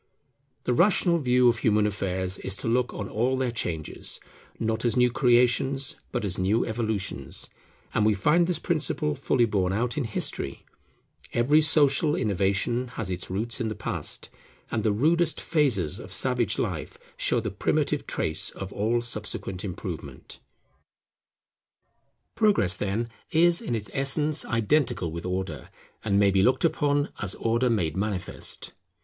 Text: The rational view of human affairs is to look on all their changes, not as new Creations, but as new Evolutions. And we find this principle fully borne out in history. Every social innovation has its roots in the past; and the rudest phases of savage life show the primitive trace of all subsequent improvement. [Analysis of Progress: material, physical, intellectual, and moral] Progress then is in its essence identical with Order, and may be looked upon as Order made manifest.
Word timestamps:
The 0.63 0.73
rational 0.73 1.19
view 1.19 1.47
of 1.47 1.59
human 1.59 1.85
affairs 1.85 2.39
is 2.39 2.55
to 2.55 2.67
look 2.67 2.91
on 2.91 3.07
all 3.07 3.37
their 3.37 3.51
changes, 3.51 4.19
not 4.57 4.83
as 4.83 4.97
new 4.97 5.11
Creations, 5.11 5.95
but 6.11 6.25
as 6.25 6.39
new 6.39 6.65
Evolutions. 6.65 7.51
And 7.93 8.03
we 8.03 8.15
find 8.15 8.47
this 8.47 8.57
principle 8.57 9.13
fully 9.13 9.45
borne 9.45 9.71
out 9.71 9.99
in 9.99 10.05
history. 10.05 10.65
Every 11.33 11.61
social 11.61 12.15
innovation 12.15 12.87
has 12.87 13.11
its 13.11 13.29
roots 13.29 13.61
in 13.61 13.67
the 13.67 13.75
past; 13.75 14.31
and 14.71 14.81
the 14.81 14.91
rudest 14.91 15.39
phases 15.39 15.99
of 15.99 16.11
savage 16.11 16.57
life 16.57 16.97
show 17.15 17.39
the 17.39 17.51
primitive 17.51 18.07
trace 18.07 18.49
of 18.49 18.73
all 18.73 19.01
subsequent 19.03 19.63
improvement. 19.63 20.39
[Analysis 20.97 21.69
of 21.69 22.35
Progress: 22.37 22.79
material, 22.79 23.03
physical, 23.03 23.19
intellectual, 23.21 23.21
and 23.21 23.61
moral] 23.61 23.61
Progress 23.61 23.61
then 23.61 23.61
is 23.61 23.61
in 23.69 23.75
its 23.75 23.91
essence 23.93 24.45
identical 24.45 25.11
with 25.11 25.25
Order, 25.27 25.69
and 26.03 26.17
may 26.17 26.31
be 26.31 26.41
looked 26.41 26.65
upon 26.65 27.09
as 27.19 27.35
Order 27.35 27.69
made 27.69 27.95
manifest. 27.95 28.71